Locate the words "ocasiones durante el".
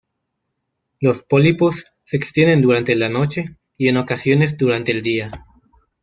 3.97-5.03